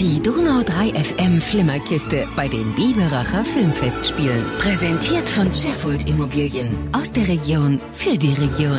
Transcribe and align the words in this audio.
Die 0.00 0.22
Donau 0.22 0.62
3 0.64 0.94
FM 0.94 1.40
Flimmerkiste 1.40 2.28
bei 2.36 2.46
den 2.46 2.72
Biberacher 2.76 3.44
Filmfestspielen. 3.44 4.46
Präsentiert 4.58 5.28
von 5.28 5.52
Sheffield 5.52 6.08
Immobilien. 6.08 6.78
Aus 6.92 7.10
der 7.10 7.26
Region 7.26 7.80
für 7.92 8.16
die 8.16 8.32
Region. 8.34 8.78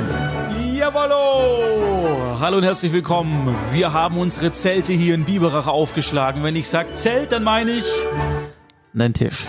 Jawollo! 0.74 2.40
Hallo 2.40 2.60
und 2.60 2.64
herzlich 2.64 2.94
willkommen. 2.94 3.54
Wir 3.74 3.92
haben 3.92 4.18
unsere 4.18 4.52
Zelte 4.52 4.94
hier 4.94 5.14
in 5.14 5.26
Biberach 5.26 5.68
aufgeschlagen. 5.68 6.42
Wenn 6.42 6.56
ich 6.56 6.70
sage 6.70 6.94
Zelt, 6.94 7.34
dann 7.34 7.44
meine 7.44 7.72
ich 7.72 7.86
einen 8.98 9.14
Tisch. 9.14 9.48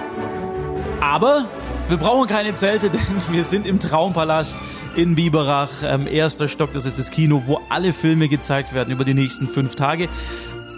Aber 1.01 1.47
wir 1.89 1.99
brauchen 1.99 2.27
keine 2.27 2.53
Zelte, 2.55 2.91
denn 2.91 3.01
wir 3.31 3.45
sind 3.45 3.65
im 3.65 3.79
Traumpalast 3.79 4.59
in 4.97 5.15
Biberach, 5.15 5.85
ähm, 5.85 6.09
erster 6.09 6.49
Stock, 6.49 6.73
das 6.73 6.85
ist 6.85 6.99
das 6.99 7.13
Kino, 7.13 7.45
wo 7.47 7.61
alle 7.69 7.93
Filme 7.93 8.29
gezeigt 8.29 8.75
werden 8.75 8.93
über 8.93 9.05
die 9.05 9.15
nächsten 9.15 9.47
fünf 9.47 9.77
Tage. 9.77 10.09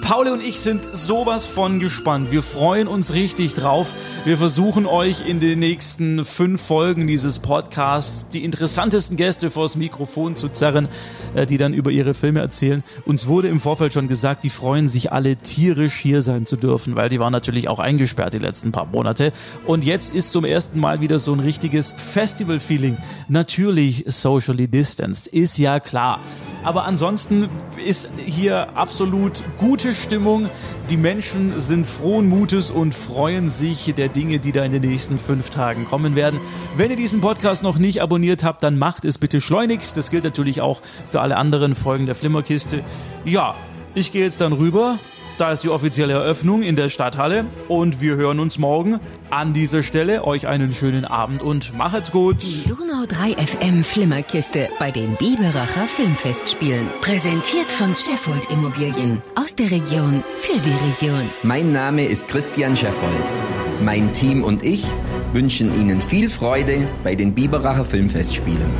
Paul 0.02 0.28
und 0.28 0.42
ich 0.42 0.60
sind 0.60 0.86
sowas 0.92 1.46
von 1.46 1.78
gespannt. 1.78 2.32
Wir 2.32 2.42
freuen 2.42 2.88
uns 2.88 3.14
richtig 3.14 3.54
drauf. 3.54 3.94
Wir 4.24 4.36
versuchen 4.36 4.84
euch 4.84 5.26
in 5.26 5.38
den 5.38 5.60
nächsten 5.60 6.24
fünf 6.24 6.60
Folgen 6.60 7.06
dieses 7.06 7.38
Podcasts 7.38 8.28
die 8.28 8.44
interessantesten 8.44 9.16
Gäste 9.16 9.48
vors 9.48 9.76
Mikrofon 9.76 10.34
zu 10.34 10.48
zerren, 10.48 10.88
äh, 11.34 11.46
die 11.46 11.56
dann 11.56 11.72
über 11.72 11.92
ihre 11.92 12.14
Filme 12.14 12.40
erzählen. 12.40 12.82
Uns 13.06 13.28
wurde 13.28 13.48
im 13.48 13.60
Vorfeld 13.60 13.92
schon 13.92 14.08
gesagt, 14.08 14.42
die 14.42 14.50
freuen 14.50 14.88
sich 14.88 15.12
alle 15.12 15.36
tierisch 15.36 15.94
hier 15.94 16.20
sein 16.20 16.46
zu 16.46 16.56
dürfen, 16.56 16.96
weil 16.96 17.08
die 17.08 17.20
waren 17.20 17.32
natürlich 17.32 17.68
auch 17.68 17.78
eingesperrt 17.78 18.34
die 18.34 18.38
letzten 18.38 18.72
paar 18.72 18.86
Monate. 18.86 19.32
Und 19.66 19.84
jetzt 19.84 20.12
ist 20.12 20.32
zum 20.32 20.44
ersten 20.44 20.80
Mal 20.80 21.00
wieder 21.00 21.20
so 21.20 21.32
ein 21.32 21.40
richtiges 21.40 21.92
Festival-Feeling. 21.92 22.98
Natürlich 23.28 24.04
socially 24.08 24.66
distanced, 24.66 25.28
ist 25.28 25.58
ja 25.58 25.78
klar. 25.78 26.18
Aber 26.64 26.84
ansonsten 26.84 27.48
ist 27.84 28.10
hier 28.24 28.76
absolut 28.76 29.42
gute 29.58 29.94
Stimmung. 29.94 30.48
Die 30.90 30.96
Menschen 30.96 31.58
sind 31.58 31.86
frohen 31.86 32.28
Mutes 32.28 32.70
und 32.70 32.94
freuen 32.94 33.48
sich 33.48 33.92
der 33.94 34.08
Dinge, 34.08 34.38
die 34.38 34.52
da 34.52 34.64
in 34.64 34.72
den 34.72 34.82
nächsten 34.82 35.18
fünf 35.18 35.50
Tagen 35.50 35.84
kommen 35.84 36.14
werden. 36.14 36.40
Wenn 36.76 36.90
ihr 36.90 36.96
diesen 36.96 37.20
Podcast 37.20 37.62
noch 37.62 37.78
nicht 37.78 38.00
abonniert 38.02 38.44
habt, 38.44 38.62
dann 38.62 38.78
macht 38.78 39.04
es 39.04 39.18
bitte 39.18 39.40
schleunigst. 39.40 39.96
Das 39.96 40.10
gilt 40.10 40.24
natürlich 40.24 40.60
auch 40.60 40.80
für 41.06 41.20
alle 41.20 41.36
anderen 41.36 41.74
Folgen 41.74 42.06
der 42.06 42.14
Flimmerkiste. 42.14 42.84
Ja, 43.24 43.54
ich 43.94 44.12
gehe 44.12 44.22
jetzt 44.22 44.40
dann 44.40 44.52
rüber 44.52 44.98
da 45.42 45.50
ist 45.50 45.64
die 45.64 45.70
offizielle 45.70 46.12
Eröffnung 46.12 46.62
in 46.62 46.76
der 46.76 46.88
Stadthalle 46.88 47.46
und 47.66 48.00
wir 48.00 48.14
hören 48.14 48.38
uns 48.38 48.60
morgen 48.60 49.00
an 49.28 49.52
dieser 49.52 49.82
Stelle. 49.82 50.24
Euch 50.24 50.46
einen 50.46 50.72
schönen 50.72 51.04
Abend 51.04 51.42
und 51.42 51.76
macht's 51.76 52.12
gut. 52.12 52.44
Die 52.44 52.68
Donau 52.68 53.06
3 53.08 53.44
FM 53.44 53.82
Flimmerkiste 53.82 54.68
bei 54.78 54.92
den 54.92 55.16
Biberacher 55.16 55.88
Filmfestspielen. 55.88 56.86
Präsentiert 57.00 57.72
von 57.72 57.88
Sheffield 57.96 58.52
Immobilien. 58.52 59.20
Aus 59.34 59.52
der 59.56 59.68
Region 59.72 60.22
für 60.36 60.60
die 60.60 60.70
Region. 60.70 61.28
Mein 61.42 61.72
Name 61.72 62.06
ist 62.06 62.28
Christian 62.28 62.76
Scheffold. 62.76 63.32
Mein 63.80 64.12
Team 64.12 64.44
und 64.44 64.62
ich 64.62 64.84
wünschen 65.32 65.76
Ihnen 65.76 66.00
viel 66.00 66.28
Freude 66.28 66.86
bei 67.02 67.16
den 67.16 67.34
Biberacher 67.34 67.84
Filmfestspielen. 67.84 68.70